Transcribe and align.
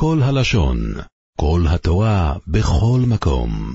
כל 0.00 0.18
הלשון, 0.22 0.78
כל 1.40 1.60
התורה, 1.68 2.34
בכל 2.46 3.00
מקום. 3.08 3.74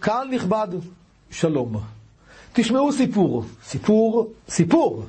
קהל 0.00 0.28
נכבד, 0.30 0.68
שלום. 1.30 1.76
תשמעו 2.52 2.92
סיפור, 2.92 3.44
סיפור, 3.64 4.32
סיפור. 4.48 5.04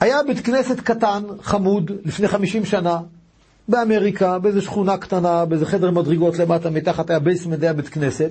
היה 0.00 0.22
בית 0.26 0.40
כנסת 0.40 0.80
קטן, 0.80 1.22
חמוד, 1.42 1.90
לפני 2.04 2.28
50 2.28 2.64
שנה, 2.64 2.98
באמריקה, 3.68 4.38
באיזו 4.38 4.62
שכונה 4.62 4.96
קטנה, 4.96 5.44
באיזה 5.44 5.66
חדר 5.66 5.90
מדרגות 5.90 6.38
למטה, 6.38 6.70
מתחת 6.70 7.10
היה 7.10 7.18
basement, 7.18 7.62
היה 7.62 7.72
בית 7.72 7.88
כנסת, 7.88 8.30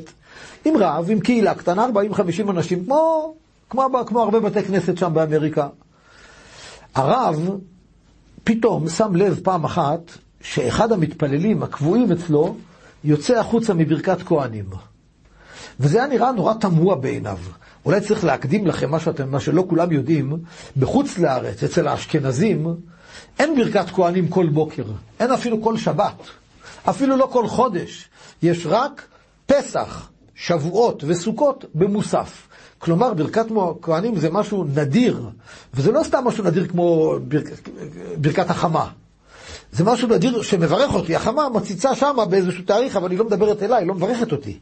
עם 0.65 0.77
רב, 0.77 1.11
עם 1.11 1.19
קהילה 1.19 1.55
קטנה, 1.55 1.87
40-50 2.47 2.49
אנשים, 2.49 2.85
כמו, 2.85 3.33
כמו, 3.69 3.89
כמו 4.05 4.21
הרבה 4.21 4.39
בתי 4.39 4.63
כנסת 4.63 4.97
שם 4.97 5.13
באמריקה. 5.13 5.67
הרב 6.95 7.49
פתאום 8.43 8.89
שם 8.89 9.15
לב 9.15 9.39
פעם 9.43 9.63
אחת 9.63 10.11
שאחד 10.41 10.91
המתפללים 10.91 11.63
הקבועים 11.63 12.11
אצלו 12.11 12.55
יוצא 13.03 13.39
החוצה 13.39 13.73
מברכת 13.73 14.21
כהנים. 14.25 14.69
וזה 15.79 15.97
היה 15.97 16.07
נראה 16.07 16.31
נורא 16.31 16.53
תמוה 16.53 16.95
בעיניו. 16.95 17.37
אולי 17.85 18.01
צריך 18.01 18.23
להקדים 18.23 18.67
לכם 18.67 18.91
מה, 18.91 18.99
שאתם, 18.99 19.31
מה 19.31 19.39
שלא 19.39 19.65
כולם 19.69 19.91
יודעים, 19.91 20.37
בחוץ 20.77 21.17
לארץ, 21.17 21.63
אצל 21.63 21.87
האשכנזים, 21.87 22.75
אין 23.39 23.55
ברכת 23.55 23.89
כהנים 23.89 24.27
כל 24.27 24.49
בוקר, 24.49 24.83
אין 25.19 25.31
אפילו 25.31 25.61
כל 25.61 25.77
שבת, 25.77 26.21
אפילו 26.89 27.17
לא 27.17 27.29
כל 27.31 27.47
חודש. 27.47 28.09
יש 28.43 28.65
רק 28.65 29.07
פסח, 29.45 30.09
שבועות 30.35 31.03
וסוכות 31.07 31.65
במוסף. 31.75 32.48
כלומר, 32.79 33.13
ברכת 33.13 33.45
כהנים 33.81 34.15
זה 34.15 34.29
משהו 34.29 34.63
נדיר, 34.75 35.29
וזה 35.73 35.91
לא 35.91 36.03
סתם 36.03 36.23
משהו 36.25 36.43
נדיר 36.43 36.67
כמו 36.67 37.15
בר... 37.27 37.39
ברכת 38.17 38.49
החמה. 38.49 38.87
זה 39.71 39.83
משהו 39.83 40.07
נדיר 40.07 40.41
שמברך 40.41 40.93
אותי. 40.93 41.15
החמה 41.15 41.49
מציצה 41.49 41.95
שמה 41.95 42.25
באיזשהו 42.25 42.63
תאריך, 42.63 42.95
אבל 42.95 43.11
היא 43.11 43.19
לא 43.19 43.25
מדברת 43.25 43.63
אליי, 43.63 43.85
לא 43.85 43.93
מברכת 43.93 44.31
אותי. 44.31 44.57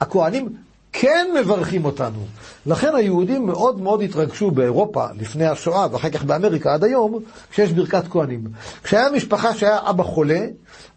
הכהנים 0.00 0.48
כן 0.92 1.26
מברכים 1.40 1.84
אותנו. 1.84 2.18
לכן 2.66 2.94
היהודים 2.94 3.46
מאוד 3.46 3.80
מאוד 3.80 4.02
התרגשו 4.02 4.50
באירופה 4.50 5.06
לפני 5.18 5.46
השואה, 5.46 5.86
ואחר 5.92 6.10
כך 6.10 6.24
באמריקה 6.24 6.74
עד 6.74 6.84
היום, 6.84 7.18
כשיש 7.50 7.72
ברכת 7.72 8.08
כהנים. 8.10 8.44
כשהיה 8.82 9.10
משפחה 9.10 9.54
שהיה 9.54 9.78
אבא 9.90 10.02
חולה, 10.02 10.46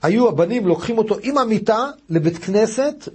היו 0.03 0.27
הבנים 0.27 0.67
לוקחים 0.67 0.97
אותו 0.97 1.15
עם 1.21 1.37
המיטה 1.37 1.85
לבית 2.09 2.37
כנסת 2.37 3.09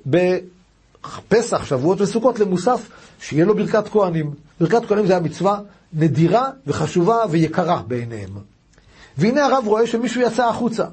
בפסח, 1.04 1.64
שבועות 1.64 2.00
וסוכות 2.00 2.38
למוסף, 2.38 2.88
שיהיה 3.20 3.44
לו 3.44 3.56
ברכת 3.56 3.88
כהנים. 3.88 4.34
ברכת 4.60 4.86
כהנים 4.88 5.06
זה 5.06 5.12
היה 5.12 5.20
מצווה 5.20 5.60
נדירה 5.92 6.50
וחשובה 6.66 7.16
ויקרה 7.30 7.82
בעיניהם. 7.86 8.30
והנה 9.18 9.46
הרב 9.46 9.64
רואה 9.66 9.86
שמישהו 9.86 10.20
יצא 10.20 10.48
החוצה. 10.48 10.84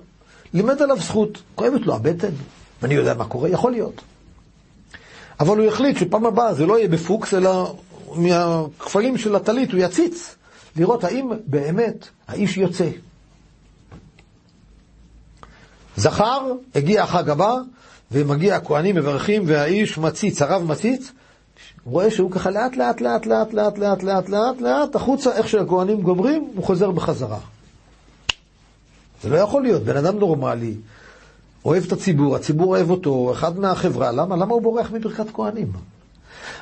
לימד 0.54 0.82
עליו 0.82 0.98
זכות, 1.00 1.42
כואבת 1.56 1.82
לו 1.82 1.96
הבטן, 1.96 2.32
ואני 2.82 2.94
יודע 2.94 3.14
מה 3.14 3.26
קורה, 3.26 3.50
יכול 3.50 3.72
להיות. 3.72 4.02
אבל 5.40 5.58
הוא 5.58 5.68
החליט 5.68 5.98
שפעם 5.98 6.26
הבאה 6.26 6.54
זה 6.54 6.66
לא 6.66 6.78
יהיה 6.78 6.88
בפוקס, 6.88 7.34
אלא 7.34 7.76
מהכפלים 8.16 9.18
של 9.18 9.36
הטלית 9.36 9.72
הוא 9.72 9.80
יציץ, 9.80 10.36
לראות 10.76 11.04
האם 11.04 11.30
באמת 11.46 12.08
האיש 12.28 12.58
יוצא. 12.58 12.90
זכר, 15.98 16.52
הגיע 16.76 17.04
החג 17.04 17.30
הבא, 17.30 17.56
ומגיע 18.14 18.56
הכהנים 18.56 18.96
מברכים, 18.96 19.44
והאיש 19.46 19.98
מציץ, 19.98 20.42
הרב 20.42 20.64
מציץ, 20.64 21.12
רואה 21.86 22.12
שהוא 22.12 22.32
ככה 22.32 22.50
לאט 22.52 22.76
לאט 22.76 23.02
לאט 23.02 23.26
לאט 23.26 23.54
לאט 23.54 23.78
לאט 23.78 24.04
לאט 24.04 24.30
לאט 24.30 24.62
לאט 24.62 24.96
החוצה, 24.96 25.32
איך 25.32 25.50
שהכהנים 25.50 26.02
גומרים, 26.02 26.50
הוא 26.56 26.64
חוזר 26.66 26.92
בחזרה. 26.92 27.40
זה 29.24 29.30
לא 29.30 29.38
יכול 29.38 29.64
להיות, 29.64 29.84
בן 29.84 29.98
אדם 29.98 30.20
נורמלי, 30.20 30.76
אוהב 31.66 31.84
את 31.86 31.92
הציבור, 31.92 32.36
הציבור 32.36 32.68
אוהב 32.68 32.90
אותו, 32.90 33.32
אחד 33.32 33.60
מהחברה, 33.60 34.12
למה? 34.12 34.36
למה 34.36 34.54
הוא 34.54 34.62
בורח 34.62 34.92
מברכת 34.92 35.26
כהנים? 35.34 35.72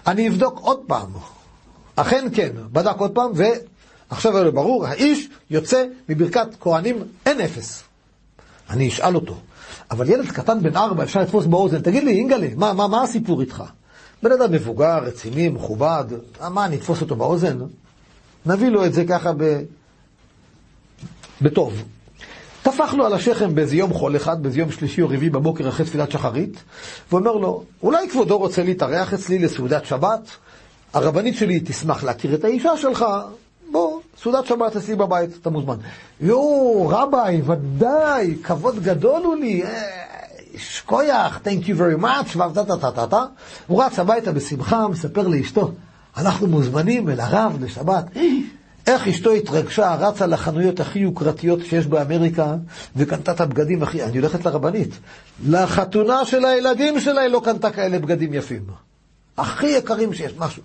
אני 0.07 0.29
אבדוק 0.29 0.59
עוד 0.59 0.79
פעם. 0.87 1.09
אכן 1.95 2.27
כן, 2.33 2.51
בדק 2.71 2.95
עוד 2.97 3.11
פעם, 3.11 3.31
ועכשיו 3.35 4.35
היה 4.35 4.43
לו 4.43 4.51
ברור, 4.53 4.87
האיש 4.87 5.29
יוצא 5.49 5.85
מברכת 6.09 6.47
כהנים 6.59 7.03
אין 7.25 7.41
אפס. 7.41 7.83
אני 8.69 8.87
אשאל 8.87 9.15
אותו, 9.15 9.35
אבל 9.91 10.09
ילד 10.09 10.31
קטן 10.31 10.61
בן 10.61 10.75
ארבע 10.75 11.03
אפשר 11.03 11.21
לתפוס 11.21 11.45
באוזן, 11.45 11.81
תגיד 11.81 12.03
לי, 12.03 12.11
אינגלה, 12.11 12.47
מה, 12.55 12.73
מה, 12.73 12.87
מה 12.87 13.03
הסיפור 13.03 13.41
איתך? 13.41 13.63
בן 14.23 14.31
אדם 14.31 14.51
מבוגר, 14.51 14.99
רציני, 15.03 15.49
מכובד, 15.49 16.05
מה, 16.49 16.65
אני 16.65 16.75
אתפוס 16.75 17.01
אותו 17.01 17.15
באוזן? 17.15 17.59
נביא 18.45 18.69
לו 18.69 18.85
את 18.85 18.93
זה 18.93 19.05
ככה 19.05 19.31
ב... 19.37 19.61
בטוב. 21.41 21.83
טפח 22.63 22.93
לו 22.93 23.05
על 23.05 23.13
השכם 23.13 23.55
באיזה 23.55 23.75
יום 23.75 23.93
חול 23.93 24.15
אחד, 24.15 24.43
באיזה 24.43 24.59
יום 24.59 24.71
שלישי 24.71 25.01
או 25.01 25.07
רביעי 25.07 25.29
בבוקר 25.29 25.69
אחרי 25.69 25.85
תפילת 25.85 26.11
שחרית, 26.11 26.63
ואומר 27.11 27.31
לו, 27.31 27.63
אולי 27.83 28.09
כבודו 28.09 28.37
רוצה 28.37 28.63
להתארח 28.63 29.13
אצלי 29.13 29.39
לסעודת 29.39 29.85
שבת? 29.85 30.29
הרבנית 30.93 31.35
שלי 31.35 31.59
תשמח 31.59 32.03
להכיר 32.03 32.35
את 32.35 32.43
האישה 32.43 32.77
שלך, 32.77 33.05
בוא, 33.71 33.99
סעודת 34.17 34.45
שבת 34.45 34.75
אצלי 34.75 34.95
בבית, 34.95 35.29
אתה 35.41 35.49
מוזמן. 35.49 35.75
יואו, 36.21 36.87
רביי, 36.87 37.41
ודאי, 37.41 38.35
כבוד 38.43 38.83
גדול 38.83 39.23
הוא 39.23 39.35
לי, 39.35 39.63
שכוייח, 40.57 41.39
thank 41.45 41.63
you 41.65 41.73
very 41.73 42.03
much, 42.03 42.37
יפים. 58.33 58.90
הכי 59.37 59.67
יקרים 59.67 60.13
שיש, 60.13 60.33
משהו. 60.37 60.63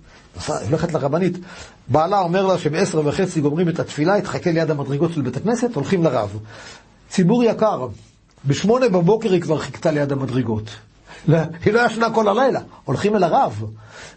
הולכת 0.69 0.93
לרבנית, 0.93 1.38
בעלה 1.88 2.21
אומר 2.21 2.47
לה 2.47 2.59
שבעשר 2.59 3.03
וחצי 3.04 3.41
גומרים 3.41 3.69
את 3.69 3.81
התפילה, 3.81 4.15
היא 4.15 4.22
תחכה 4.22 4.50
ליד 4.50 4.71
המדרגות 4.71 5.12
של 5.12 5.22
בית 5.22 5.37
הכנסת, 5.37 5.75
הולכים 5.75 6.04
לרב. 6.04 6.38
ציבור 7.10 7.44
יקר, 7.44 7.87
בשמונה 8.44 8.88
בבוקר 8.88 9.32
היא 9.32 9.41
כבר 9.41 9.59
חיכתה 9.59 9.91
ליד 9.91 10.12
המדרגות. 10.12 10.71
היא 11.65 11.72
לא 11.72 11.87
ישנה 11.87 12.10
כל 12.10 12.28
הלילה, 12.28 12.60
הולכים 12.84 13.16
אל 13.16 13.25
הרב. 13.25 13.65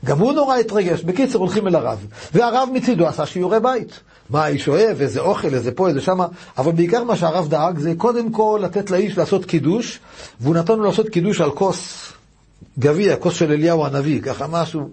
גם 0.06 0.20
הוא 0.20 0.34
נורא 0.34 0.56
התרגש. 0.56 1.04
בקיצר, 1.04 1.40
הולכים 1.40 1.68
אל 1.68 1.76
הרב. 1.76 2.06
והרב 2.34 2.70
מצידו 2.74 3.08
עשה 3.08 3.26
שיעורי 3.26 3.60
בית. 3.60 4.00
מה 4.30 4.44
האיש 4.44 4.68
אוהב, 4.68 5.02
איזה 5.02 5.20
אוכל, 5.20 5.54
איזה 5.54 5.72
פה, 5.72 5.88
איזה 5.88 6.02
שמה. 6.02 6.28
אבל 6.58 6.72
בעיקר 6.72 7.04
מה 7.04 7.16
שהרב 7.16 7.50
דאג 7.50 7.80
זה 7.80 7.94
קודם 7.98 8.32
כל 8.32 8.60
לתת 8.64 8.92
לאיש 8.92 9.18
לעשות 9.18 9.46
קידוש, 9.46 10.00
והוא 10.42 10.56
נתן 10.56 10.74
לו 10.74 10.84
לעשות 10.84 11.10
קידוש 11.10 11.42
על 11.42 11.52
כוס 11.52 12.12
גביע, 12.80 13.16
כוס 13.16 13.34
של 13.34 13.52
אליהו 13.52 13.86
הנביא, 13.86 14.22
ככה 14.22 14.48
משהו. 14.48 14.90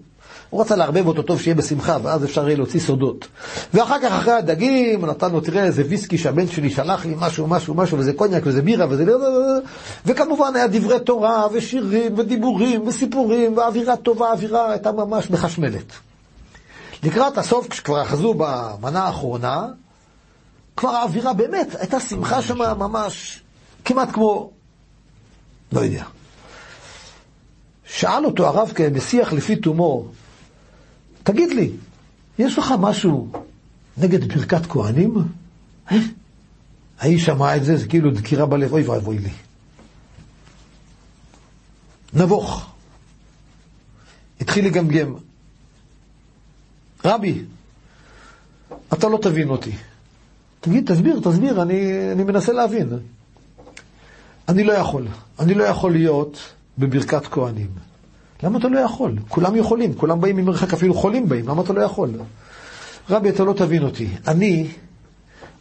הוא 0.49 0.61
רצה 0.61 0.75
לערבב 0.75 1.07
אותו 1.07 1.21
טוב 1.21 1.41
שיהיה 1.41 1.55
בשמחה, 1.55 1.97
ואז 2.03 2.23
אפשר 2.25 2.47
יהיה 2.47 2.57
להוציא 2.57 2.79
סודות. 2.79 3.27
ואחר 3.73 3.95
כך, 4.01 4.11
אחרי 4.11 4.33
הדגים, 4.33 5.05
נתן 5.05 5.31
לו, 5.31 5.41
תראה 5.41 5.63
איזה 5.63 5.83
ויסקי 5.89 6.17
שהבן 6.17 6.47
שלי 6.47 6.69
שלח 6.69 7.05
לי, 7.05 7.13
משהו, 7.17 7.47
משהו, 7.47 7.73
משהו, 7.73 7.97
וזה 7.97 8.13
קוניאק, 8.13 8.43
וזה 8.45 8.61
בירה, 8.61 8.85
וזה... 8.89 9.05
וכמובן 10.05 10.55
היה 10.55 10.67
דברי 10.67 10.99
תורה, 10.99 11.47
ושירים, 11.53 12.13
ודיבורים, 12.17 12.87
וסיפורים, 12.87 13.57
ואווירה 13.57 13.95
טובה, 13.95 14.29
האווירה 14.29 14.71
הייתה 14.71 14.91
ממש 14.91 15.29
מחשמלת. 15.29 15.93
לקראת 17.03 17.37
הסוף, 17.37 17.67
כשכבר 17.67 18.01
אחזו 18.01 18.33
במנה 18.37 19.03
האחרונה, 19.03 19.67
כבר 20.77 20.89
האווירה 20.89 21.33
באמת, 21.33 21.75
הייתה 21.79 21.99
שמחה 21.99 22.41
שם 22.41 22.57
ממש, 22.57 23.43
כמעט 23.85 24.11
כמו, 24.11 24.51
לא 25.71 25.79
יודע. 25.79 26.03
שאל 27.87 28.25
אותו 28.25 28.47
הרב 28.47 28.71
בשיח 28.93 29.33
לפי 29.33 29.55
תומו, 29.55 30.07
תגיד 31.23 31.49
לי, 31.49 31.71
יש 32.39 32.57
לך 32.57 32.73
משהו 32.79 33.31
נגד 33.97 34.33
ברכת 34.33 34.65
כהנים? 34.65 35.15
האיש 36.99 37.25
שמע 37.25 37.55
את 37.55 37.63
זה, 37.63 37.77
זה 37.77 37.87
כאילו 37.87 38.11
דקירה 38.11 38.45
בלב, 38.45 38.73
אוי 38.73 38.83
ואבוי 38.83 39.17
לי. 39.19 39.29
נבוך. 42.13 42.69
התחיל 44.41 44.65
לגמגם. 44.65 45.15
רבי, 47.05 47.43
אתה 48.93 49.07
לא 49.07 49.19
תבין 49.21 49.49
אותי. 49.49 49.71
תגיד, 50.59 50.91
תסביר, 50.91 51.19
תסביר, 51.23 51.61
אני, 51.61 51.91
אני 52.11 52.23
מנסה 52.23 52.53
להבין. 52.53 52.89
אני 54.49 54.63
לא 54.63 54.73
יכול. 54.73 55.07
אני 55.39 55.53
לא 55.53 55.63
יכול 55.63 55.91
להיות 55.91 56.39
בברכת 56.77 57.25
כהנים. 57.25 57.69
למה 58.43 58.59
אתה 58.59 58.67
לא 58.67 58.79
יכול? 58.79 59.15
כולם 59.27 59.55
יכולים, 59.55 59.93
כולם 59.93 60.21
באים 60.21 60.35
ממרחק, 60.35 60.73
אפילו 60.73 60.93
חולים 60.93 61.29
באים, 61.29 61.47
למה 61.47 61.61
אתה 61.61 61.73
לא 61.73 61.81
יכול? 61.81 62.09
רבי, 63.09 63.29
אתה 63.29 63.43
לא 63.43 63.53
תבין 63.53 63.83
אותי. 63.83 64.07
אני, 64.27 64.67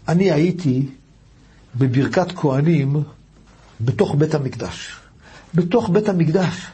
אני 0.08 0.32
הייתי 0.32 0.86
בברכת 1.74 2.32
כהנים 2.32 3.02
בתוך 3.80 4.14
בית 4.14 4.34
המקדש. 4.34 4.96
בתוך 5.54 5.90
בית 5.90 6.08
המקדש. 6.08 6.66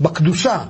בקדושה, 0.00 0.64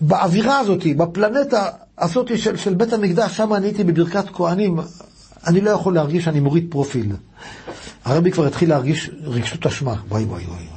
באווירה 0.00 0.58
הזאת, 0.58 0.86
בפלנטה 0.96 1.68
הזאת 1.98 2.38
של, 2.38 2.56
של 2.56 2.74
בית 2.74 2.92
המקדש, 2.92 3.36
שם 3.36 3.54
אני 3.54 3.66
הייתי 3.66 3.84
בברכת 3.84 4.24
כהנים, 4.32 4.78
אני 5.46 5.60
לא 5.60 5.70
יכול 5.70 5.94
להרגיש 5.94 6.24
שאני 6.24 6.40
מוריד 6.40 6.66
פרופיל. 6.70 7.12
הרבי 8.04 8.30
כבר 8.30 8.46
התחיל 8.46 8.68
להרגיש 8.68 9.10
רגשות 9.22 9.66
אשמה. 9.66 9.94
וואי 10.08 10.24
וואי 10.24 10.44
וואי. 10.44 10.73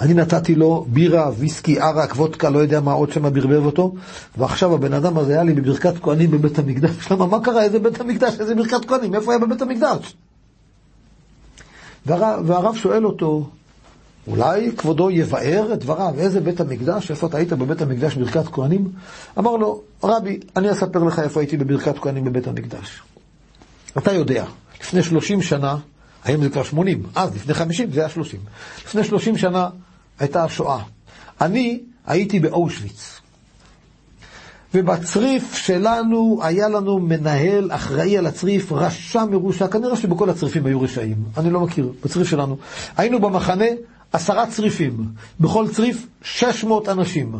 אני 0.00 0.14
נתתי 0.14 0.54
לו 0.54 0.86
בירה, 0.88 1.30
ויסקי, 1.38 1.80
ערק, 1.80 2.12
וודקה, 2.16 2.50
לא 2.50 2.58
יודע 2.58 2.80
מה 2.80 2.92
עוד 2.92 3.12
שם 3.12 3.34
ברבב 3.34 3.64
אותו, 3.64 3.94
ועכשיו 4.38 4.74
הבן 4.74 4.92
אדם 4.92 5.18
הזה 5.18 5.32
היה 5.32 5.42
לי 5.42 5.52
בברכת 5.52 5.94
כהנים 6.02 6.30
בבית 6.30 6.58
המקדש. 6.58 7.12
למה, 7.12 7.26
מה 7.26 7.40
קרה? 7.44 7.62
איזה 7.62 7.78
בית 7.78 8.00
המקדש? 8.00 8.40
איזה 8.40 8.54
ברכת 8.54 8.84
כהנים? 8.84 9.14
איפה 9.14 9.32
היה 9.32 9.38
בבית 9.38 9.62
המקדש? 9.62 10.16
והרב, 12.06 12.50
והרב 12.50 12.76
שואל 12.76 13.06
אותו, 13.06 13.46
אולי 14.26 14.72
כבודו 14.76 15.10
יבאר 15.10 15.72
את 15.72 15.78
דבריו, 15.78 16.14
איזה 16.18 16.40
בית 16.40 16.60
המקדש, 16.60 17.10
איפה 17.10 17.26
אתה 17.26 17.36
היית 17.36 17.52
בבית 17.52 17.82
המקדש 17.82 18.16
בברכת 18.16 18.46
כהנים? 18.52 18.88
אמר 19.38 19.56
לו, 19.56 19.82
רבי, 20.04 20.40
אני 20.56 20.72
אספר 20.72 21.04
לך 21.04 21.18
איפה 21.18 21.40
הייתי 21.40 21.56
בברכת 21.56 21.98
כהנים 21.98 22.24
בבית 22.24 22.46
המקדש. 22.46 23.02
אתה 23.98 24.12
יודע, 24.12 24.44
לפני 24.80 25.02
30 25.02 25.42
שנה, 25.42 25.76
היום 26.26 26.42
זה 26.42 26.50
כבר 26.50 26.62
80, 26.62 27.02
אז 27.14 27.34
לפני 27.34 27.54
50 27.54 27.92
זה 27.92 28.00
היה 28.00 28.08
30. 28.08 28.40
לפני 28.84 29.04
30 29.04 29.38
שנה 29.38 29.68
הייתה 30.18 30.44
השואה. 30.44 30.78
אני 31.40 31.80
הייתי 32.06 32.40
באושוויץ. 32.40 33.20
ובצריף 34.74 35.54
שלנו 35.54 36.40
היה 36.42 36.68
לנו 36.68 36.98
מנהל 36.98 37.70
אחראי 37.72 38.18
על 38.18 38.26
הצריף, 38.26 38.72
רשע 38.72 39.24
מרושע, 39.24 39.66
כנראה 39.66 39.96
שבכל 39.96 40.30
הצריפים 40.30 40.66
היו 40.66 40.80
רשעים, 40.80 41.16
אני 41.36 41.50
לא 41.50 41.60
מכיר, 41.60 41.92
בצריף 42.04 42.28
שלנו. 42.28 42.56
היינו 42.96 43.20
במחנה 43.20 43.64
עשרה 44.12 44.46
צריפים, 44.46 45.04
בכל 45.40 45.68
צריף 45.68 46.06
600 46.22 46.88
אנשים, 46.88 47.32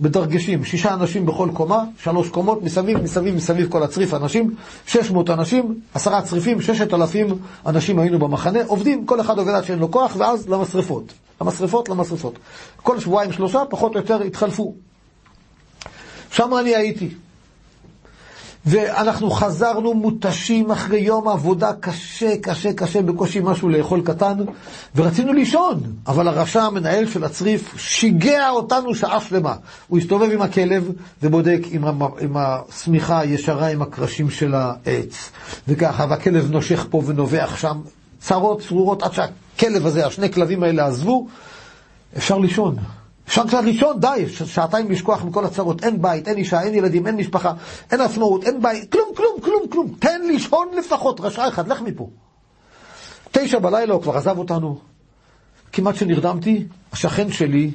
בדרגשים, 0.00 0.64
שישה 0.64 0.94
אנשים 0.94 1.26
בכל 1.26 1.48
קומה, 1.52 1.84
שלוש 2.02 2.28
קומות, 2.28 2.62
מסביב, 2.62 3.02
מסביב, 3.02 3.34
מסביב 3.34 3.68
כל 3.70 3.82
הצריף 3.82 4.14
אנשים, 4.14 4.54
600 4.86 5.30
אנשים, 5.30 5.80
עשרה 5.94 6.22
צריפים, 6.22 6.60
6,000 6.60 7.38
אנשים 7.66 7.98
היינו 7.98 8.18
במחנה, 8.18 8.58
עובדים, 8.66 9.06
כל 9.06 9.20
אחד 9.20 9.38
עובד 9.38 9.52
עד 9.52 9.64
שאין 9.64 9.78
לו 9.78 9.90
כוח, 9.90 10.16
ואז 10.18 10.48
למשרפות. 10.48 11.12
למשרפות, 11.40 11.88
למשרפות. 11.88 12.38
כל 12.82 13.00
שבועיים 13.00 13.32
שלושה, 13.32 13.62
פחות 13.70 13.94
או 13.94 14.00
יותר, 14.00 14.22
התחלפו. 14.22 14.74
שם 16.30 16.54
אני 16.60 16.76
הייתי. 16.76 17.08
ואנחנו 18.66 19.30
חזרנו 19.30 19.94
מותשים 19.94 20.70
אחרי 20.70 20.98
יום 21.00 21.28
עבודה 21.28 21.72
קשה, 21.80 22.36
קשה, 22.42 22.72
קשה, 22.72 23.02
בקושי 23.02 23.40
משהו 23.42 23.68
לאכול 23.68 24.02
קטן, 24.04 24.38
ורצינו 24.96 25.32
לישון, 25.32 25.80
אבל 26.06 26.28
הרשע 26.28 26.62
המנהל 26.62 27.06
של 27.06 27.24
הצריף 27.24 27.74
שיגע 27.76 28.50
אותנו 28.50 28.94
שעה 28.94 29.20
שלמה. 29.20 29.54
הוא 29.88 29.98
הסתובב 29.98 30.30
עם 30.30 30.42
הכלב 30.42 30.90
ובודק 31.22 31.60
עם, 31.70 31.84
עם 32.20 32.36
השמיכה 32.36 33.20
הישרה 33.20 33.68
עם 33.68 33.82
הקרשים 33.82 34.30
של 34.30 34.54
העץ, 34.54 35.30
וככה, 35.68 36.06
והכלב 36.10 36.50
נושך 36.50 36.86
פה 36.90 37.02
ונובח 37.06 37.56
שם, 37.56 37.80
צרות 38.20 38.60
צרורות 38.60 39.02
עד 39.02 39.12
שהכלב 39.12 39.86
הזה, 39.86 40.06
השני 40.06 40.32
כלבים 40.32 40.62
האלה 40.62 40.86
עזבו, 40.86 41.26
אפשר 42.16 42.38
לישון. 42.38 42.76
אפשר 43.28 43.46
קצת 43.46 43.64
לישון, 43.64 44.00
די, 44.00 44.24
שעתיים 44.28 44.90
לשכוח 44.90 45.24
מכל 45.24 45.44
הצרות. 45.44 45.84
אין 45.84 46.02
בית, 46.02 46.28
אין 46.28 46.36
אישה, 46.36 46.62
אין 46.62 46.74
ילדים, 46.74 47.06
אין 47.06 47.16
משפחה, 47.16 47.52
אין 47.92 48.00
עצמאות, 48.00 48.44
אין 48.44 48.62
בית, 48.62 48.92
כלום, 48.92 49.08
כלום, 49.16 49.40
כלום, 49.42 49.62
כלום. 49.70 49.94
תן 49.98 50.20
לישון 50.26 50.68
לפחות, 50.78 51.20
רשע 51.20 51.48
אחד, 51.48 51.68
לך 51.68 51.80
מפה. 51.82 52.08
תשע 53.32 53.58
בלילה 53.58 53.94
הוא 53.94 54.02
כבר 54.02 54.16
עזב 54.16 54.38
אותנו. 54.38 54.78
כמעט 55.72 55.94
שנרדמתי, 55.94 56.66
השכן 56.92 57.32
שלי 57.32 57.70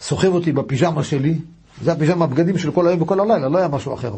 סוחב 0.00 0.28
אותי 0.28 0.52
בפיג'מה 0.52 1.04
שלי, 1.04 1.38
זה 1.82 1.92
הפיג'מה, 1.92 2.24
הבגדים 2.24 2.58
של 2.58 2.70
כל 2.70 2.88
היום 2.88 3.02
וכל 3.02 3.20
הלילה, 3.20 3.48
לא 3.48 3.58
היה 3.58 3.68
משהו 3.68 3.94
אחר. 3.94 4.14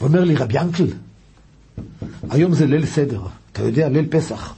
ואומר 0.00 0.24
לי, 0.24 0.34
רבי 0.34 0.60
ינקל, 0.60 0.86
היום 2.30 2.54
זה 2.54 2.66
ליל 2.66 2.86
סדר, 2.86 3.20
אתה 3.52 3.62
יודע, 3.62 3.88
ליל 3.88 4.06
פסח. 4.10 4.54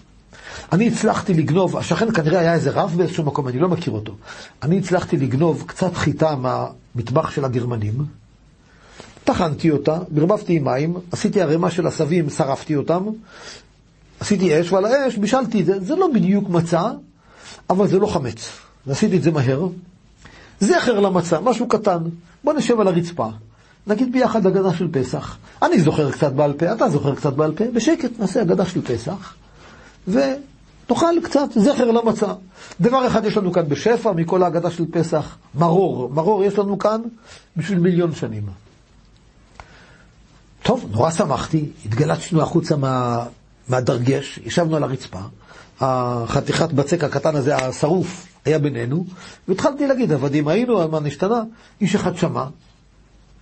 אני 0.73 0.89
הצלחתי 0.89 1.35
לגנוב, 1.35 1.77
השכן 1.77 2.13
כנראה 2.13 2.41
היה 2.41 2.55
איזה 2.55 2.71
רב 2.71 2.95
באיזשהו 2.97 3.25
מקום, 3.25 3.49
אני 3.49 3.59
לא 3.59 3.69
מכיר 3.69 3.93
אותו. 3.93 4.15
אני 4.63 4.79
הצלחתי 4.79 5.17
לגנוב 5.17 5.65
קצת 5.67 5.95
חיטה 5.95 6.37
מהמטבח 6.37 7.31
של 7.31 7.45
הגרמנים, 7.45 8.05
טחנתי 9.25 9.71
אותה, 9.71 9.99
ברבבתי 10.09 10.57
עם 10.57 10.65
מים, 10.65 10.95
עשיתי 11.13 11.41
ערימה 11.41 11.71
של 11.71 11.87
עשבים, 11.87 12.31
שרפתי 12.31 12.77
אותם, 12.77 13.05
עשיתי 14.21 14.61
אש, 14.61 14.73
ועל 14.73 14.85
האש 14.85 15.17
בישלתי 15.17 15.61
את 15.61 15.67
זה. 15.67 15.81
זה 15.81 15.97
לא 15.97 16.09
בדיוק 16.15 16.49
מצה, 16.49 16.91
אבל 17.71 17.87
זה 17.87 17.99
לא 17.99 18.07
חמץ. 18.07 18.49
ועשיתי 18.87 19.17
את 19.17 19.23
זה 19.23 19.31
מהר. 19.31 19.69
זכר 20.61 21.01
למצה, 21.01 21.41
משהו 21.41 21.69
קטן. 21.69 21.99
בוא 22.45 22.53
נשב 22.53 22.81
על 22.81 22.89
הרצפה, 22.89 23.29
נגיד 23.87 24.13
ביחד 24.13 24.47
אגדה 24.47 24.75
של 24.75 24.89
פסח. 24.93 25.37
אני 25.63 25.81
זוכר 25.81 26.11
קצת 26.11 26.33
בעל 26.33 26.53
פה, 26.53 26.73
אתה 26.73 26.89
זוכר 26.89 27.15
קצת 27.15 27.33
בעל 27.33 27.53
פה, 27.53 27.65
בשקט 27.75 28.11
נעשה 28.19 28.43
אגדה 28.43 28.67
של 28.67 28.83
פסח. 28.83 29.35
ותאכל 30.87 31.15
קצת 31.25 31.49
זכר 31.57 31.91
למצה. 31.91 32.33
דבר 32.81 33.07
אחד 33.07 33.25
יש 33.25 33.37
לנו 33.37 33.53
כאן 33.53 33.69
בשפע 33.69 34.13
מכל 34.13 34.43
ההגדה 34.43 34.71
של 34.71 34.85
פסח, 34.91 35.37
מרור. 35.55 36.11
מרור 36.15 36.45
יש 36.45 36.59
לנו 36.59 36.79
כאן 36.79 37.01
בשביל 37.57 37.79
מיליון 37.79 38.15
שנים. 38.15 38.43
טוב, 40.63 40.87
נורא 40.91 41.11
שמחתי, 41.11 41.69
התגלצנו 41.85 42.43
החוצה 42.43 42.77
מה, 42.77 43.25
מהדרגש, 43.69 44.39
ישבנו 44.45 44.77
על 44.77 44.83
הרצפה, 44.83 45.21
החתיכת 45.81 46.73
בצק 46.73 47.05
הקטן 47.05 47.37
הזה, 47.37 47.57
השרוף, 47.57 48.27
היה 48.45 48.59
בינינו, 48.59 49.05
והתחלתי 49.49 49.87
להגיד, 49.87 50.13
עבדים 50.13 50.49
היינו, 50.49 50.89
מה 50.89 51.01
נשתנה? 51.01 51.43
איש 51.81 51.95
אחד 51.95 52.17
שמע, 52.17 52.45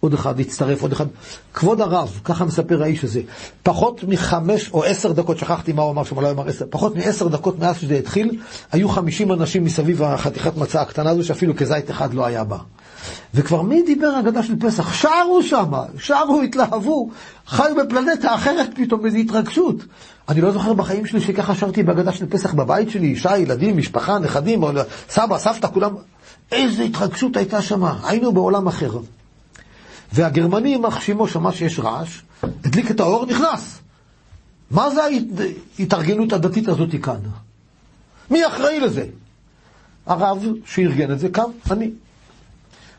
עוד 0.04 0.14
אחד 0.14 0.40
הצטרף, 0.40 0.82
עוד 0.82 0.92
אחד. 0.92 1.06
כבוד 1.54 1.80
הרב, 1.80 2.20
ככה 2.24 2.44
מספר 2.44 2.82
האיש 2.82 3.04
הזה, 3.04 3.20
פחות 3.62 4.04
מחמש 4.08 4.70
או 4.72 4.84
עשר 4.84 5.12
דקות, 5.12 5.38
שכחתי 5.38 5.72
מה 5.72 5.82
הוא 5.82 5.90
אמר 5.90 6.04
שם, 6.04 6.20
לא 6.20 6.30
אמר 6.30 6.48
עשר, 6.48 6.64
פחות 6.70 6.96
מעשר 6.96 7.28
דקות 7.28 7.58
מאז 7.58 7.76
שזה 7.76 7.94
התחיל, 7.94 8.40
היו 8.72 8.88
חמישים 8.88 9.32
אנשים 9.32 9.64
מסביב 9.64 10.02
החתיכת 10.02 10.56
מצה 10.56 10.80
הקטנה 10.80 11.10
הזו, 11.10 11.24
שאפילו 11.24 11.56
כזית 11.56 11.90
אחד 11.90 12.14
לא 12.14 12.26
היה 12.26 12.44
בה. 12.44 12.58
וכבר 13.34 13.62
מי 13.62 13.82
דיבר 13.82 14.20
אגדה 14.20 14.42
של 14.42 14.54
פסח? 14.60 14.94
שרו 14.94 15.42
שם, 15.42 15.72
שרו, 15.98 16.42
התלהבו, 16.42 17.10
חיו 17.46 17.76
בפלנטה 17.76 18.34
אחרת 18.34 18.70
פתאום, 18.74 19.02
באיזו 19.02 19.18
התרגשות. 19.18 19.76
אני 20.28 20.40
לא 20.40 20.50
זוכר 20.50 20.72
בחיים 20.72 21.06
שלי 21.06 21.20
שככה 21.20 21.54
שרתי 21.54 21.82
בהגדה 21.82 22.12
של 22.12 22.26
פסח 22.26 22.54
בבית 22.54 22.90
שלי, 22.90 23.06
אישה, 23.06 23.38
ילדים, 23.38 23.76
משפחה, 23.76 24.18
נכדים, 24.18 24.64
סבא, 25.08 25.38
סבתא, 25.38 25.68
כולם. 25.74 25.94
איזו 26.52 26.82
התרגשות 26.82 27.36
הייתה 27.36 27.62
שם, 27.62 27.84
היינו 28.04 28.32
בעולם 28.32 28.66
אחר. 28.66 28.90
והגרמני, 30.14 30.68
יימח 30.68 31.00
שמו, 31.00 31.28
שמע 31.28 31.52
שיש 31.52 31.78
רעש, 31.78 32.20
הדליק 32.42 32.90
את 32.90 33.00
האור, 33.00 33.26
נכנס. 33.26 33.80
מה 34.70 34.90
זה 34.90 35.00
ההתארגנות 35.78 36.32
הדתית 36.32 36.68
הזאת 36.68 36.88
כאן? 37.02 37.20
מי 38.30 38.46
אחראי 38.46 38.80
לזה? 38.80 39.06
הרב 40.06 40.44
שארגן 40.66 41.12
את 41.12 41.18
זה 41.18 41.28
קם, 41.28 41.50
אני. 41.70 41.90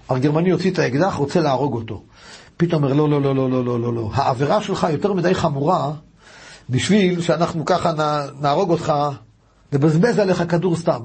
הגרמני 0.10 0.50
הוציא 0.50 0.72
את 0.72 0.80
האקדח, 0.80 1.14
רוצה 1.14 1.42
להרוג 1.42 1.74
אותו. 1.74 2.04
פתאום 2.58 2.84
אומר, 2.84 2.94
לא, 2.94 3.10
לא, 3.10 3.22
לא, 3.22 3.36
לא, 3.36 3.50
לא, 3.50 3.66
לא, 3.66 3.80
לא, 3.80 3.94
לא. 3.94 4.10
העבירה 4.14 4.62
שלך 4.62 4.88
יותר 4.92 5.14
מדי 5.14 5.34
חמורה 5.34 5.92
בשביל 6.70 7.22
שאנחנו 7.22 7.66
ככה 7.66 7.92
נהרוג 8.42 8.70
אותך 8.70 8.94
לבזבז 9.76 10.20
עליך 10.20 10.44
כדור 10.50 10.76
סתם. 10.76 11.02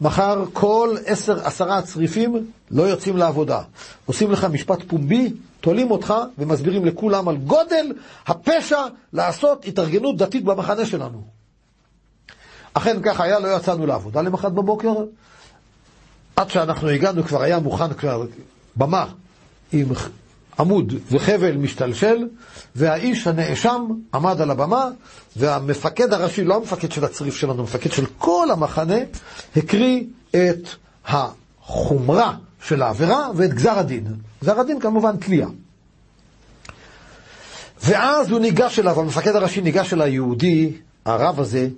מחר 0.00 0.44
כל 0.52 0.96
עשר, 1.06 1.46
עשרה 1.46 1.82
צריפים 1.82 2.46
לא 2.70 2.82
יוצאים 2.82 3.16
לעבודה. 3.16 3.60
עושים 4.06 4.30
לך 4.30 4.44
משפט 4.44 4.78
פומבי, 4.88 5.32
תולים 5.60 5.90
אותך 5.90 6.14
ומסבירים 6.38 6.84
לכולם 6.84 7.28
על 7.28 7.36
גודל 7.36 7.92
הפשע 8.26 8.80
לעשות 9.12 9.64
התארגנות 9.64 10.16
דתית 10.16 10.44
במחנה 10.44 10.86
שלנו. 10.86 11.22
אכן 12.74 12.96
כך 13.02 13.20
היה, 13.20 13.38
לא 13.38 13.56
יצאנו 13.56 13.86
לעבודה 13.86 14.22
למחרת 14.22 14.52
בבוקר. 14.52 14.94
עד 16.36 16.50
שאנחנו 16.50 16.88
הגענו 16.88 17.24
כבר 17.24 17.42
היה 17.42 17.58
מוכן 17.58 17.92
כבר 17.92 18.26
במה 18.76 19.06
עם 19.72 19.86
עמוד 20.58 20.94
וחבל 21.10 21.56
משתלשל, 21.56 22.28
והאיש 22.76 23.26
הנאשם 23.26 23.86
עמד 24.14 24.40
על 24.40 24.50
הבמה, 24.50 24.88
והמפקד 25.36 26.12
הראשי, 26.12 26.44
לא 26.44 26.56
המפקד 26.56 26.92
של 26.92 27.04
הצריף 27.04 27.36
שלנו, 27.36 27.60
המפקד 27.60 27.92
של 27.92 28.04
כל 28.18 28.50
המחנה, 28.50 28.96
הקריא 29.56 30.02
את 30.30 30.68
החומרה 31.06 32.34
של 32.64 32.82
העבירה 32.82 33.28
ואת 33.36 33.54
גזר 33.54 33.78
הדין. 33.78 34.06
גזר 34.42 34.60
הדין 34.60 34.80
כמובן 34.80 35.16
תלייה. 35.16 35.48
ואז 37.84 38.30
הוא 38.30 38.40
ניגש 38.40 38.78
אליו, 38.78 39.00
המפקד 39.00 39.36
הראשי 39.36 39.60
ניגש 39.60 39.92
אל 39.92 40.02
היהודי, 40.02 40.72
הרב 41.04 41.40
הזה, 41.40 41.68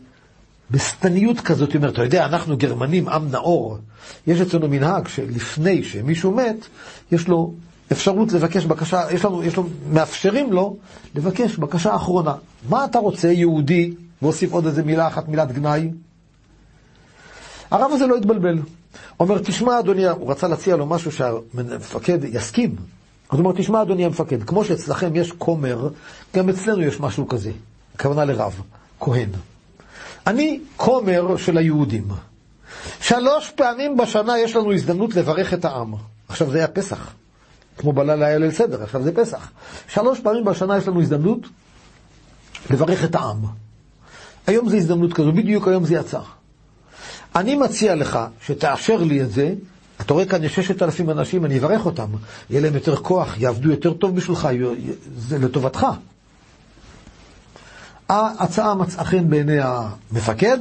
בשטניות 0.71 1.41
כזאת, 1.41 1.73
הוא 1.73 1.77
אומר, 1.77 1.89
אתה 1.89 2.03
יודע, 2.03 2.27
אנחנו 2.27 2.57
גרמנים, 2.57 3.09
עם 3.09 3.31
נאור, 3.31 3.79
יש 4.27 4.41
אצלנו 4.41 4.69
מנהג 4.69 5.09
שלפני 5.09 5.85
שמישהו 5.85 6.33
מת, 6.33 6.67
יש 7.13 7.29
לו 7.29 7.55
אפשרות 7.95 8.33
לבקש 8.33 8.65
בקשה, 8.65 9.03
יש 9.13 9.25
לנו, 9.25 9.43
יש 9.43 9.59
לנו, 9.59 9.69
מאפשרים 9.93 10.53
לו 10.53 10.77
לבקש 11.15 11.57
בקשה 11.57 11.97
אחרונה. 11.97 12.35
מה 12.69 12.85
אתה 12.85 12.99
רוצה, 12.99 13.29
יהודי, 13.29 13.95
והוסיף 14.23 14.53
עוד 14.53 14.67
איזה 14.67 14.83
מילה 14.83 15.07
אחת, 15.07 15.29
מילת 15.29 15.53
גנאי? 15.53 15.91
הרב 17.71 17.91
הזה 17.93 18.07
לא 18.07 18.17
התבלבל. 18.17 18.59
אומר, 19.21 19.39
תשמע, 19.39 19.79
אדוני, 19.79 20.09
הוא 20.09 20.31
רצה 20.31 20.49
להציע 20.49 20.77
לו 20.77 20.87
משהו 20.87 21.13
שהמפקד 21.13 22.19
יסכים. 22.25 22.77
אז 23.31 23.39
הוא 23.39 23.47
אומר, 23.47 23.59
תשמע 23.59 23.83
אדוני 23.83 24.05
המפקד, 24.05 24.43
כמו 24.43 24.65
שאצלכם 24.65 25.17
יש 25.17 25.33
כומר, 25.33 25.89
גם 26.35 26.49
אצלנו 26.49 26.83
יש 26.83 27.01
משהו 27.01 27.29
כזה, 27.29 27.51
הכוונה 27.95 28.25
לרב, 28.25 28.61
כהן. 29.01 29.29
אני 30.27 30.61
כומר 30.77 31.37
של 31.37 31.59
היהודים. 31.59 32.09
שלוש 33.01 33.51
פעמים 33.51 33.97
בשנה 33.97 34.39
יש 34.39 34.57
לנו 34.57 34.73
הזדמנות 34.73 35.15
לברך 35.15 35.55
את 35.55 35.65
העם. 35.65 35.95
עכשיו 36.29 36.51
זה 36.51 36.59
היה 36.59 36.69
פסח, 36.69 37.13
כמו 37.79 37.93
בלילה 37.93 38.27
היה 38.27 38.39
ליל 38.39 38.51
סדר, 38.51 38.83
עכשיו 38.83 39.03
זה 39.03 39.15
פסח. 39.15 39.51
שלוש 39.89 40.21
פעמים 40.21 40.45
בשנה 40.45 40.77
יש 40.79 40.89
לנו 40.89 41.01
הזדמנות 41.01 41.47
לברך 42.71 43.05
את 43.05 43.15
העם. 43.15 43.39
היום 44.47 44.69
זו 44.69 44.77
הזדמנות 44.77 45.13
כזו, 45.13 45.33
בדיוק 45.33 45.69
היום 45.69 45.85
זה 45.85 45.95
יצא. 45.95 46.21
אני 47.37 47.55
מציע 47.55 47.95
לך 47.95 48.19
שתאשר 48.47 48.97
לי 48.97 49.23
את 49.23 49.31
זה, 49.31 49.55
אתה 50.01 50.15
רואה 50.15 50.27
כאן 50.27 50.45
יש 50.45 50.55
ששת 50.55 50.83
אלפים 50.83 51.11
אנשים, 51.11 51.45
אני 51.45 51.59
אברך 51.59 51.87
אותם, 51.87 52.09
יהיה 52.51 52.61
להם 52.61 52.75
יותר 52.75 52.97
כוח, 52.97 53.39
יעבדו 53.39 53.71
יותר 53.71 53.93
טוב 53.93 54.17
בשבילך, 54.17 54.49
זה 55.17 55.39
לטובתך. 55.39 55.87
ההצעה 58.09 58.75
מצאה 58.75 59.05
חן 59.05 59.31
בעיני 59.31 59.59
המפקד, 59.61 60.59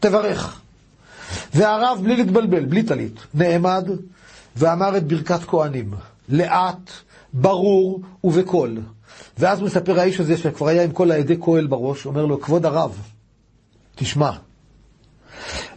תברך. 0.00 0.60
והרב, 1.54 2.00
בלי 2.02 2.16
להתבלבל, 2.16 2.64
בלי 2.64 2.82
טלית, 2.82 3.14
נעמד 3.34 3.88
ואמר 4.56 4.96
את 4.96 5.06
ברכת 5.06 5.44
כהנים, 5.44 5.90
לאט, 6.28 6.90
ברור 7.32 8.00
ובקול. 8.24 8.80
ואז 9.38 9.62
מספר 9.62 10.00
האיש 10.00 10.20
הזה, 10.20 10.36
שכבר 10.36 10.68
היה 10.68 10.84
עם 10.84 10.90
כל 10.92 11.10
העדי 11.10 11.36
כהל 11.40 11.66
בראש, 11.66 12.06
אומר 12.06 12.26
לו, 12.26 12.40
כבוד 12.40 12.66
הרב, 12.66 12.98
תשמע, 13.94 14.30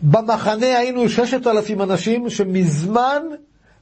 במחנה 0.02 0.78
היינו 0.78 1.10
ששת 1.10 1.48
אלפים 1.48 1.82
אנשים 1.82 2.30
שמזמן, 2.30 3.22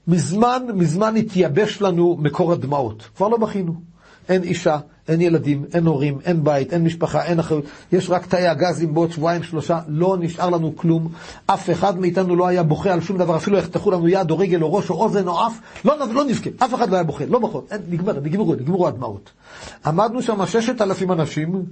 מזמן, 0.08 0.64
מזמן 0.74 1.16
התייבש 1.16 1.82
לנו 1.82 2.18
מקור 2.20 2.54
הדמעות. 2.54 3.10
כבר 3.16 3.28
לא 3.28 3.38
בכינו. 3.38 3.95
אין 4.30 4.44
אישה, 4.44 4.78
אין 5.08 5.22
ילדים, 5.22 5.66
אין 5.74 5.86
הורים, 5.86 6.18
אין 6.26 6.44
בית, 6.44 6.74
אין 6.74 6.84
משפחה, 6.84 7.24
אין 7.24 7.40
אחריות. 7.40 7.66
יש 7.92 8.10
רק 8.10 8.26
תאי 8.26 8.48
הגזים 8.48 8.94
בעוד 8.94 9.12
שבועיים, 9.12 9.44
שלושה, 9.44 9.80
לא 9.88 10.18
נשאר 10.20 10.50
לנו 10.50 10.76
כלום. 10.76 11.08
אף 11.46 11.70
אחד 11.70 12.00
מאיתנו 12.00 12.36
לא 12.36 12.48
היה 12.48 12.64
בוכה 12.64 12.94
על 12.94 13.02
שום 13.02 13.18
דבר, 13.18 13.36
אפילו 13.36 13.58
יחתכו 13.58 13.92
לנו 13.92 14.08
יד 14.08 14.32
או 14.32 14.38
רגל 14.38 14.64
או 14.64 14.74
ראש 14.74 14.90
או 14.90 14.96
אוזן 14.96 15.28
או 15.28 15.48
אף, 15.48 15.60
לא, 15.86 15.96
לא 16.14 16.26
נבכה, 16.26 16.50
אף 16.58 16.74
אחד 16.74 16.90
לא 16.90 16.96
היה 16.96 17.04
בוכה, 17.04 17.26
לא 17.26 17.40
בוכות, 17.40 17.72
נגמר, 17.90 18.20
נגמרו, 18.20 18.56
נגמרו 18.56 18.88
הדמעות. 18.88 19.32
עמדנו 19.86 20.22
שם 20.22 20.46
ששת 20.46 20.82
אלפים 20.82 21.12
אנשים, 21.12 21.66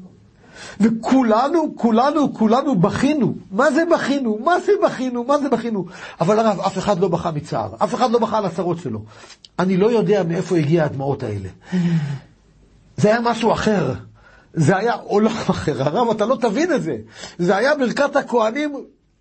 וכולנו, 0.80 1.74
כולנו, 1.76 2.34
כולנו 2.34 2.76
בכינו. 2.76 3.34
מה 3.52 3.72
זה 3.72 3.84
בכינו? 3.94 4.40
מה 4.44 4.60
זה 4.60 4.72
בכינו? 4.84 5.24
מה 5.24 5.38
זה 5.38 5.50
בכינו? 5.50 5.86
אבל 6.22 6.40
הרב, 6.40 6.60
אף 6.60 6.78
אחד 6.78 7.00
לא 7.00 7.08
בכה 7.08 7.32
מצער. 7.32 7.70
אף 7.84 7.96
אחד 7.96 8.12
לא 8.12 8.20
בכה 8.20 8.38
על 8.38 8.46
הצרות 8.46 8.78
שלו. 8.78 9.02
אני 9.60 9.78
לא 9.78 9.92
יודע 9.92 10.24
מאיפה 10.24 10.58
הגיע 10.58 10.86
הדמעות 10.86 11.24
האלה. 11.24 11.50
זה 12.98 13.08
היה 13.08 13.22
משהו 13.22 13.54
אחר. 13.54 13.94
זה 14.54 14.78
היה 14.78 14.94
עולם 14.94 15.32
אחר. 15.50 15.84
הרב, 15.84 16.10
אתה 16.10 16.26
לא 16.26 16.38
תבין 16.42 16.74
את 16.74 16.84
זה. 16.84 16.98
זה 17.38 17.56
היה 17.56 17.76
ברכת 17.76 18.16
הכוהנים 18.16 18.76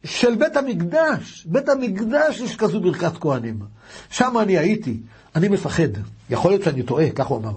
של 0.05 0.35
בית 0.35 0.57
המקדש. 0.57 1.47
בית 1.47 1.69
המקדש 1.69 2.41
יש 2.41 2.57
כזו 2.57 2.81
ברכת 2.81 3.19
כהנים. 3.21 3.59
שם 4.11 4.39
אני 4.39 4.59
הייתי. 4.59 4.97
אני 5.37 5.49
מפחד. 5.49 5.89
יכול 6.31 6.51
להיות 6.51 6.63
שאני 6.63 6.83
טועה, 6.83 7.11
כך 7.11 7.27
הוא 7.27 7.39
אמר. 7.39 7.53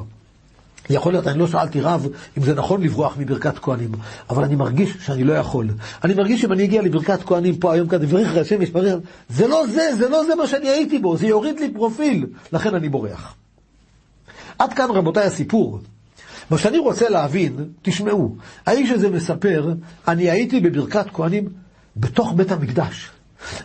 יכול 0.90 1.14
להיות, 1.14 1.28
אני 1.28 1.40
לא 1.40 1.48
שאלתי 1.48 1.82
רב 1.82 2.08
אם 2.38 2.44
זה 2.44 2.56
נכון 2.56 2.82
לברוח 2.82 3.16
מברכת 3.18 3.60
כהנים, 3.60 3.92
אבל 4.30 4.44
אני 4.44 4.56
מרגיש 4.56 4.98
שאני 5.00 5.24
לא 5.24 5.34
יכול. 5.34 5.68
אני 6.04 6.14
מרגיש 6.14 6.42
שאם 6.42 6.52
אני 6.52 6.64
אגיע 6.64 6.82
לברכת 6.82 7.24
כהנים 7.26 7.58
פה 7.58 7.74
היום 7.74 7.88
כזה, 7.88 8.08
ברך 8.08 8.38
השם 8.38 8.62
ישמרך, 8.62 8.96
זה 9.30 9.48
לא 9.48 9.68
זה, 9.68 9.90
זה 9.98 10.10
לא 10.10 10.26
זה 10.26 10.36
מה 10.36 10.48
שאני 10.48 10.70
הייתי 10.70 11.00
בו, 11.00 11.18
זה 11.18 11.28
יוריד 11.28 11.60
לי 11.60 11.74
פרופיל, 11.74 12.26
לכן 12.54 12.76
אני 12.76 12.90
בורח. 12.90 13.36
עד 14.60 14.74
כאן 14.74 14.90
רבותיי 14.92 15.24
הסיפור. 15.24 15.80
מה 16.50 16.58
שאני 16.58 16.78
רוצה 16.78 17.10
להבין, 17.10 17.56
תשמעו, 17.82 18.36
האיש 18.66 18.90
הזה 18.90 19.10
מספר, 19.10 19.74
אני 20.08 20.30
הייתי 20.30 20.60
בברכת 20.60 21.06
כהנים 21.14 21.50
בתוך 21.98 22.34
בית 22.36 22.52
המקדש. 22.52 23.10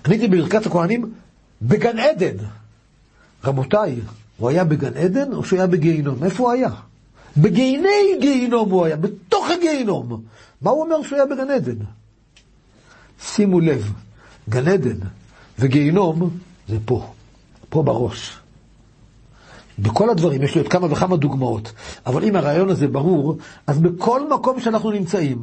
אני 0.05 0.15
הייתי 0.15 0.29
בברכת 0.29 0.67
הכהנים 0.67 1.13
בגן 1.63 1.99
עדן. 1.99 2.37
רבותיי, 3.45 3.97
הוא 4.37 4.49
היה 4.49 4.65
בגן 4.65 4.97
עדן 4.97 5.33
או 5.33 5.45
שהוא 5.45 5.59
היה 5.59 5.67
בגיהינום? 5.67 6.25
איפה 6.25 6.43
הוא 6.43 6.53
היה? 6.53 6.71
בגיהיני 7.37 8.19
גיהינום 8.21 8.71
הוא 8.71 8.85
היה, 8.85 8.97
בתוך 8.97 9.51
הגיהינום. 9.51 10.23
מה 10.63 10.71
הוא 10.71 10.83
אומר 10.83 11.03
שהוא 11.03 11.17
היה 11.17 11.27
בגן 11.27 11.51
עדן? 11.51 11.85
שימו 13.23 13.61
לב, 13.61 13.93
גן 14.49 14.69
עדן 14.69 14.99
וגיהינום 15.59 16.31
זה 16.69 16.77
פה, 16.85 17.13
פה 17.69 17.83
בראש. 17.83 18.40
בכל 19.83 20.11
הדברים, 20.11 20.43
יש 20.43 20.55
לי 20.55 20.61
עוד 20.61 20.71
כמה 20.71 20.93
וכמה 20.93 21.17
דוגמאות, 21.17 21.73
אבל 22.07 22.25
אם 22.25 22.37
הרעיון 22.37 22.71
הזה 22.71 22.89
ברור, 22.89 23.37
אז 23.67 23.79
בכל 23.79 24.29
מקום 24.29 24.61
שאנחנו 24.61 24.91
נמצאים, 24.91 25.43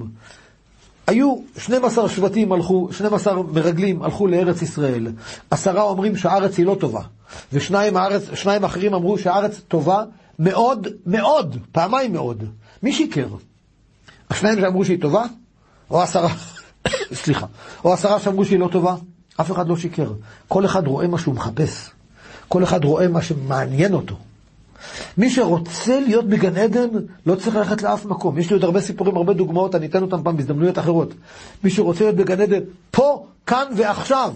היו 1.07 1.35
12 1.57 2.09
שבטים 2.09 2.51
הלכו, 2.51 2.89
12 2.91 3.43
מרגלים 3.43 4.03
הלכו 4.03 4.27
לארץ 4.27 4.61
ישראל. 4.61 5.07
עשרה 5.51 5.81
אומרים 5.81 6.17
שהארץ 6.17 6.57
היא 6.57 6.65
לא 6.65 6.75
טובה, 6.79 7.01
ושניים 7.53 7.97
הארץ, 7.97 8.23
אחרים 8.65 8.93
אמרו 8.93 9.17
שהארץ 9.17 9.61
טובה 9.67 10.03
מאוד, 10.39 10.87
מאוד, 11.05 11.57
פעמיים 11.71 12.13
מאוד. 12.13 12.43
מי 12.83 12.93
שיקר? 12.93 13.27
השניים 14.29 14.61
שאמרו 14.61 14.85
שהיא 14.85 15.01
טובה, 15.01 15.23
או 15.91 16.01
עשרה, 16.01 16.29
סליחה, 17.23 17.45
או 17.83 17.93
עשרה 17.93 18.19
שאמרו 18.19 18.45
שהיא 18.45 18.59
לא 18.59 18.69
טובה? 18.71 18.95
אף 19.41 19.51
אחד 19.51 19.67
לא 19.67 19.77
שיקר. 19.77 20.11
כל 20.47 20.65
אחד 20.65 20.87
רואה 20.87 21.07
מה 21.07 21.17
שהוא 21.17 21.35
מחפש. 21.35 21.89
כל 22.47 22.63
אחד 22.63 22.83
רואה 22.83 23.07
מה 23.07 23.21
שמעניין 23.21 23.93
אותו. 23.93 24.15
מי 25.17 25.29
שרוצה 25.29 25.99
להיות 25.99 26.27
בגן 26.27 26.55
עדן, 26.57 26.87
לא 27.25 27.35
צריך 27.35 27.55
ללכת 27.55 27.81
לאף 27.81 28.05
מקום. 28.05 28.37
יש 28.37 28.49
לי 28.49 28.53
עוד 28.53 28.63
הרבה 28.63 28.81
סיפורים, 28.81 29.17
הרבה 29.17 29.33
דוגמאות, 29.33 29.75
אני 29.75 29.85
אתן 29.85 30.01
אותם 30.01 30.23
פעם 30.23 30.37
בהזדמנויות 30.37 30.79
אחרות. 30.79 31.13
מי 31.63 31.69
שרוצה 31.69 32.03
להיות 32.03 32.15
בגן 32.15 32.41
עדן, 32.41 32.59
פה, 32.91 33.25
כאן 33.45 33.65
ועכשיו, 33.75 34.33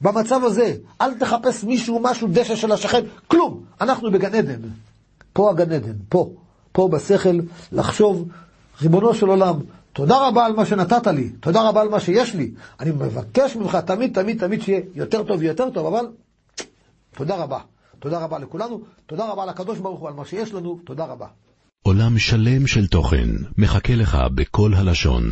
במצב 0.00 0.44
הזה, 0.44 0.74
אל 1.00 1.14
תחפש 1.14 1.64
מישהו, 1.64 2.00
משהו, 2.02 2.28
דשא 2.32 2.56
של 2.56 2.72
השכן, 2.72 3.00
כלום. 3.28 3.62
אנחנו 3.80 4.10
בגן 4.10 4.34
עדן. 4.34 4.60
פה 5.32 5.50
הגן 5.50 5.72
עדן, 5.72 5.94
פה. 6.08 6.30
פה 6.72 6.88
בשכל, 6.88 7.38
לחשוב, 7.72 8.28
ריבונו 8.82 9.14
של 9.14 9.26
עולם, 9.26 9.56
תודה 9.92 10.28
רבה 10.28 10.46
על 10.46 10.52
מה 10.52 10.66
שנתת 10.66 11.06
לי, 11.06 11.28
תודה 11.28 11.68
רבה 11.68 11.80
על 11.80 11.88
מה 11.88 12.00
שיש 12.00 12.34
לי. 12.34 12.50
אני 12.80 12.90
מבקש 12.90 13.56
ממך 13.56 13.76
תמיד, 13.76 14.14
תמיד, 14.14 14.40
תמיד 14.40 14.62
שיהיה 14.62 14.80
יותר 14.94 15.22
טוב 15.22 15.40
ויותר 15.40 15.70
טוב, 15.70 15.86
אבל 15.86 16.06
תודה 17.14 17.36
רבה. 17.36 17.58
תודה 18.00 18.18
רבה 18.18 18.38
לכולנו, 18.38 18.80
תודה 19.06 19.30
רבה 19.32 19.46
לקדוש 19.46 19.78
ברוך 19.78 20.00
הוא 20.00 20.08
על 20.08 20.14
מה 20.14 20.24
שיש 20.24 20.54
לנו, 20.54 20.80
תודה 20.84 21.04
רבה. 21.04 21.26
עולם 21.82 22.18
שלם 22.18 22.66
של 22.66 22.86
תוכן 22.86 23.28
מחכה 23.58 23.94
לך 23.94 24.18
בכל 24.34 24.74
הלשון, 24.74 25.24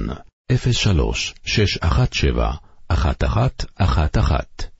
03 0.72 1.34
617 1.44 2.54
1111 2.90 4.77